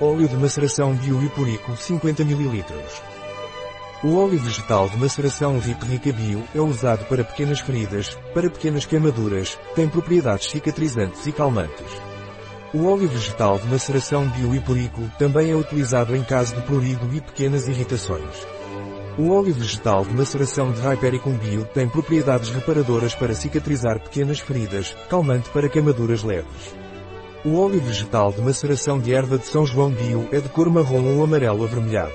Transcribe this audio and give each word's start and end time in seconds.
Óleo 0.00 0.26
de 0.28 0.36
maceração 0.36 0.92
bioipurico 0.92 1.76
50 1.76 2.22
ml. 2.22 2.64
O 4.02 4.16
óleo 4.16 4.40
vegetal 4.40 4.88
de 4.88 4.96
maceração 4.96 5.60
VIP 5.60 5.86
Rica 5.86 6.12
Bio 6.12 6.42
é 6.52 6.60
usado 6.60 7.04
para 7.04 7.22
pequenas 7.22 7.60
feridas, 7.60 8.18
para 8.34 8.50
pequenas 8.50 8.84
queimaduras, 8.84 9.56
tem 9.76 9.88
propriedades 9.88 10.50
cicatrizantes 10.50 11.24
e 11.28 11.32
calmantes. 11.32 11.86
O 12.74 12.86
óleo 12.86 13.08
vegetal 13.08 13.56
de 13.56 13.68
maceração 13.68 14.28
bioipurico 14.30 15.08
também 15.16 15.52
é 15.52 15.54
utilizado 15.54 16.16
em 16.16 16.24
caso 16.24 16.56
de 16.56 16.62
prurido 16.62 17.08
e 17.14 17.20
pequenas 17.20 17.68
irritações. 17.68 18.44
O 19.16 19.30
óleo 19.30 19.54
vegetal 19.54 20.04
de 20.04 20.12
maceração 20.12 20.72
de 20.72 20.80
Hypericum 20.80 21.38
Bio 21.38 21.66
tem 21.66 21.88
propriedades 21.88 22.50
reparadoras 22.50 23.14
para 23.14 23.32
cicatrizar 23.32 24.00
pequenas 24.00 24.40
feridas, 24.40 24.92
calmante 25.08 25.48
para 25.50 25.68
queimaduras 25.68 26.24
leves. 26.24 26.74
O 27.44 27.58
óleo 27.58 27.78
vegetal 27.78 28.32
de 28.32 28.40
maceração 28.40 28.98
de 28.98 29.12
erva 29.12 29.36
de 29.36 29.46
São 29.46 29.66
João 29.66 29.90
Bio 29.90 30.26
é 30.32 30.40
de 30.40 30.48
cor 30.48 30.70
marrom 30.70 31.18
ou 31.18 31.22
amarelo 31.22 31.62
avermelhado. 31.62 32.14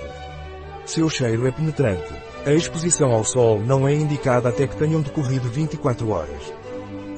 Seu 0.88 1.07
cheiro 1.07 1.45
é 1.45 1.52
penetrante. 1.52 2.11
A 2.47 2.52
exposição 2.52 3.11
ao 3.11 3.23
sol 3.23 3.59
não 3.59 3.88
é 3.88 3.93
indicada 3.93 4.49
até 4.49 4.65
que 4.65 4.75
tenham 4.75 5.02
decorrido 5.02 5.47
24 5.47 6.09
horas. 6.09 6.52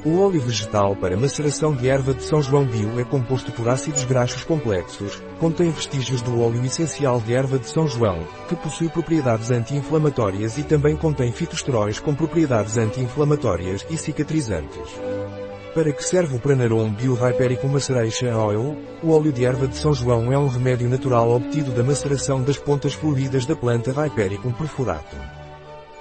O 0.03 0.20
óleo 0.20 0.41
vegetal 0.41 0.93
para 0.93 1.15
maceração 1.15 1.73
de 1.73 1.87
erva 1.87 2.13
de 2.13 2.23
São 2.23 2.41
João 2.41 2.65
Bio 2.65 2.99
é 2.99 3.05
composto 3.05 3.49
por 3.53 3.70
ácidos 3.70 4.03
graxos 4.03 4.43
complexos, 4.43 5.23
contém 5.39 5.71
vestígios 5.71 6.21
do 6.21 6.41
óleo 6.41 6.65
essencial 6.65 7.21
de 7.21 7.34
erva 7.34 7.57
de 7.57 7.70
São 7.70 7.87
João, 7.87 8.27
que 8.49 8.57
possui 8.57 8.89
propriedades 8.89 9.51
anti-inflamatórias 9.51 10.57
e 10.57 10.63
também 10.63 10.98
contém 10.98 11.31
fitosteróis 11.31 11.98
com 11.98 12.13
propriedades 12.13 12.77
anti-inflamatórias 12.77 13.85
e 13.89 13.95
cicatrizantes. 13.95 14.99
Para 15.73 15.93
que 15.93 16.03
serve 16.03 16.35
o 16.35 16.39
Pranarum 16.39 16.91
Biohypericum 16.91 17.70
Maceration 17.70 18.35
Oil? 18.35 18.77
O 19.02 19.12
óleo 19.12 19.31
de 19.31 19.45
erva 19.45 19.70
de 19.70 19.77
São 19.77 19.93
João 19.93 20.29
é 20.29 20.38
um 20.38 20.49
remédio 20.49 20.89
natural 20.89 21.31
obtido 21.31 21.71
da 21.71 21.82
maceração 21.82 22.43
das 22.43 22.57
pontas 22.57 22.93
floridas 22.93 23.45
da 23.45 23.55
planta 23.55 23.91
Hypericum 23.91 24.51
perfuratum. 24.51 25.18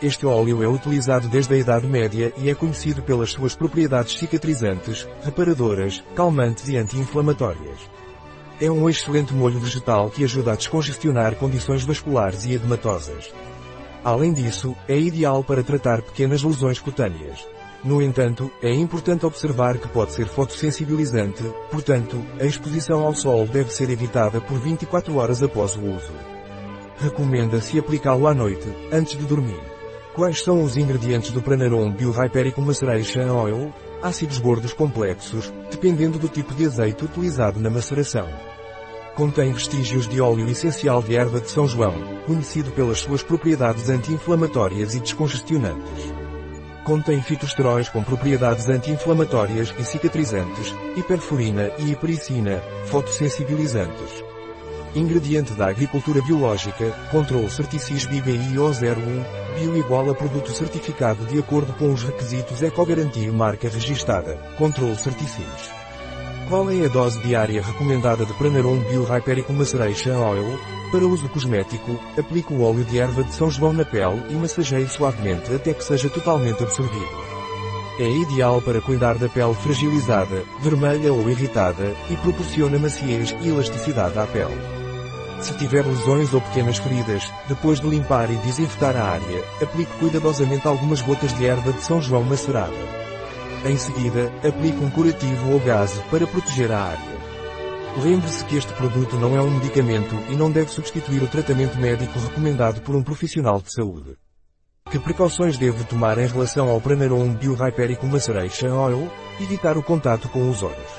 Este 0.02 0.26
óleo 0.26 0.60
é 0.64 0.66
utilizado 0.66 1.28
desde 1.28 1.54
a 1.54 1.56
Idade 1.56 1.86
Média 1.86 2.32
e 2.36 2.50
é 2.50 2.54
conhecido 2.54 3.00
pelas 3.00 3.30
suas 3.30 3.54
propriedades 3.54 4.18
cicatrizantes, 4.18 5.06
reparadoras, 5.22 6.02
calmantes 6.16 6.68
e 6.68 6.76
anti-inflamatórias. 6.76 7.78
É 8.60 8.68
um 8.68 8.90
excelente 8.90 9.32
molho 9.32 9.60
vegetal 9.60 10.10
que 10.10 10.24
ajuda 10.24 10.52
a 10.52 10.56
descongestionar 10.56 11.36
condições 11.36 11.84
vasculares 11.84 12.44
e 12.44 12.54
edematosas. 12.54 13.32
Além 14.02 14.32
disso, 14.32 14.74
é 14.88 14.98
ideal 14.98 15.44
para 15.44 15.62
tratar 15.62 16.02
pequenas 16.02 16.42
lesões 16.42 16.80
cutâneas. 16.80 17.46
No 17.82 18.02
entanto, 18.02 18.50
é 18.62 18.72
importante 18.74 19.24
observar 19.24 19.78
que 19.78 19.88
pode 19.88 20.12
ser 20.12 20.26
fotossensibilizante, 20.26 21.42
portanto, 21.70 22.22
a 22.38 22.44
exposição 22.44 23.00
ao 23.06 23.14
sol 23.14 23.46
deve 23.46 23.72
ser 23.72 23.88
evitada 23.88 24.38
por 24.38 24.58
24 24.58 25.16
horas 25.16 25.42
após 25.42 25.76
o 25.76 25.80
uso. 25.80 26.12
Recomenda-se 26.98 27.78
aplicá-lo 27.78 28.26
à 28.26 28.34
noite, 28.34 28.68
antes 28.92 29.16
de 29.16 29.24
dormir. 29.24 29.60
Quais 30.14 30.42
são 30.42 30.62
os 30.62 30.76
ingredientes 30.76 31.30
do 31.30 31.40
Pranarum 31.40 31.90
Biohypericum 31.90 32.60
Maceration 32.60 33.30
Oil? 33.30 33.72
Ácidos 34.02 34.38
gordos 34.38 34.74
complexos, 34.74 35.50
dependendo 35.70 36.18
do 36.18 36.28
tipo 36.28 36.54
de 36.54 36.66
azeite 36.66 37.04
utilizado 37.04 37.58
na 37.60 37.70
maceração. 37.70 38.28
Contém 39.14 39.52
vestígios 39.52 40.06
de 40.06 40.20
óleo 40.20 40.48
essencial 40.48 41.02
de 41.02 41.16
erva 41.16 41.40
de 41.40 41.50
São 41.50 41.66
João, 41.66 41.94
conhecido 42.26 42.70
pelas 42.72 43.00
suas 43.00 43.22
propriedades 43.22 43.88
anti-inflamatórias 43.88 44.94
e 44.94 45.00
descongestionantes. 45.00 46.19
Contém 46.84 47.20
fitosteróis 47.22 47.88
com 47.88 48.02
propriedades 48.02 48.68
anti-inflamatórias 48.68 49.74
e 49.78 49.84
cicatrizantes, 49.84 50.74
hiperfurina 50.96 51.70
e 51.78 51.92
hipericina, 51.92 52.62
fotossensibilizantes. 52.86 54.24
Ingrediente 54.94 55.52
da 55.52 55.68
agricultura 55.68 56.20
biológica, 56.22 56.90
controle 57.12 57.48
Certicis 57.50 58.06
BBIO 58.06 58.70
01, 58.70 59.54
bio 59.54 59.76
igual 59.76 60.10
a 60.10 60.14
produto 60.14 60.50
certificado 60.50 61.24
de 61.26 61.38
acordo 61.38 61.72
com 61.74 61.92
os 61.92 62.02
requisitos 62.02 62.60
Ecogarantia 62.62 63.32
marca 63.32 63.68
registada, 63.68 64.34
controle 64.56 64.96
Certicis. 64.96 65.79
Qual 66.50 66.68
é 66.68 66.84
a 66.84 66.88
dose 66.88 67.16
diária 67.20 67.62
recomendada 67.62 68.26
de 68.26 68.32
Pranarum 68.32 68.80
Biohypericum 68.80 69.52
Maceration 69.52 70.20
Oil? 70.20 70.58
Para 70.90 71.06
uso 71.06 71.28
cosmético, 71.28 71.96
aplique 72.18 72.52
o 72.52 72.62
óleo 72.62 72.82
de 72.82 72.98
erva 72.98 73.22
de 73.22 73.32
São 73.32 73.48
João 73.48 73.72
na 73.72 73.84
pele 73.84 74.20
e 74.28 74.34
massageie 74.34 74.88
suavemente 74.88 75.54
até 75.54 75.72
que 75.72 75.84
seja 75.84 76.10
totalmente 76.10 76.60
absorvido. 76.60 77.06
É 78.00 78.10
ideal 78.10 78.60
para 78.60 78.80
cuidar 78.80 79.16
da 79.16 79.28
pele 79.28 79.54
fragilizada, 79.54 80.42
vermelha 80.60 81.12
ou 81.12 81.30
irritada, 81.30 81.94
e 82.10 82.16
proporciona 82.16 82.80
maciez 82.80 83.32
e 83.40 83.48
elasticidade 83.48 84.18
à 84.18 84.26
pele. 84.26 84.60
Se 85.40 85.54
tiver 85.54 85.86
lesões 85.86 86.34
ou 86.34 86.40
pequenas 86.40 86.78
feridas, 86.78 87.32
depois 87.46 87.78
de 87.78 87.88
limpar 87.88 88.28
e 88.28 88.36
desinfetar 88.38 88.96
a 88.96 89.04
área, 89.04 89.44
aplique 89.62 89.96
cuidadosamente 90.00 90.66
algumas 90.66 91.00
gotas 91.00 91.32
de 91.32 91.46
erva 91.46 91.72
de 91.72 91.80
São 91.84 92.02
João 92.02 92.24
macerada. 92.24 93.09
Em 93.62 93.76
seguida, 93.76 94.32
aplique 94.42 94.82
um 94.82 94.88
curativo 94.88 95.52
ou 95.52 95.60
gase 95.60 96.00
para 96.10 96.26
proteger 96.26 96.72
a 96.72 96.82
área. 96.82 97.20
Lembre-se 98.02 98.42
que 98.46 98.56
este 98.56 98.72
produto 98.72 99.16
não 99.16 99.36
é 99.36 99.42
um 99.42 99.50
medicamento 99.50 100.14
e 100.30 100.34
não 100.34 100.50
deve 100.50 100.70
substituir 100.70 101.22
o 101.22 101.28
tratamento 101.28 101.76
médico 101.76 102.18
recomendado 102.18 102.80
por 102.80 102.96
um 102.96 103.02
profissional 103.02 103.60
de 103.60 103.70
saúde. 103.70 104.16
Que 104.90 104.98
precauções 104.98 105.58
deve 105.58 105.84
tomar 105.84 106.16
em 106.16 106.26
relação 106.26 106.70
ao 106.70 106.80
Pranarum 106.80 107.34
Biohypericum 107.34 108.06
Maceration 108.06 108.72
Oil? 108.72 109.10
Evitar 109.38 109.76
o 109.76 109.82
contato 109.82 110.28
com 110.30 110.48
os 110.48 110.62
olhos. 110.62 110.92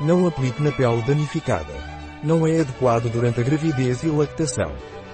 Não 0.00 0.26
aplique 0.26 0.60
na 0.60 0.72
pele 0.72 1.02
danificada. 1.02 1.72
Não 2.20 2.44
é 2.46 2.60
adequado 2.60 3.08
durante 3.12 3.40
a 3.40 3.44
gravidez 3.44 4.02
e 4.02 4.08
lactação. 4.08 4.72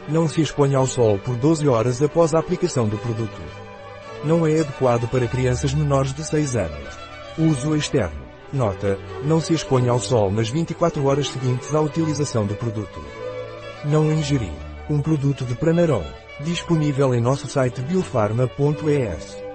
Não 0.08 0.26
se 0.26 0.40
exponha 0.40 0.78
ao 0.78 0.86
sol 0.86 1.18
por 1.18 1.36
12 1.36 1.68
horas 1.68 2.00
após 2.00 2.34
a 2.34 2.38
aplicação 2.38 2.88
do 2.88 2.96
produto. 2.96 3.40
Não 4.24 4.46
é 4.46 4.60
adequado 4.60 5.08
para 5.08 5.26
crianças 5.26 5.74
menores 5.74 6.14
de 6.14 6.24
6 6.24 6.56
anos. 6.56 6.98
Uso 7.38 7.74
externo. 7.74 8.22
Nota: 8.52 8.98
não 9.24 9.40
se 9.40 9.54
exponha 9.54 9.90
ao 9.90 9.98
sol 9.98 10.30
nas 10.30 10.48
24 10.48 11.04
horas 11.04 11.28
seguintes 11.28 11.74
à 11.74 11.80
utilização 11.80 12.46
do 12.46 12.54
produto. 12.54 13.00
Não 13.84 14.12
ingerir. 14.12 14.52
Um 14.88 15.00
produto 15.00 15.44
de 15.44 15.54
Pranarom. 15.54 16.04
Disponível 16.40 17.14
em 17.14 17.20
nosso 17.20 17.46
site 17.48 17.80
biofarma.es. 17.82 19.51